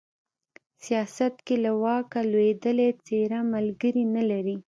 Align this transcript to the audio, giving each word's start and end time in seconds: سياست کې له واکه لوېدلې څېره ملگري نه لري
سياست 0.85 1.33
کې 1.45 1.55
له 1.65 1.71
واکه 1.83 2.19
لوېدلې 2.31 2.89
څېره 3.05 3.39
ملگري 3.53 4.05
نه 4.15 4.23
لري 4.31 4.57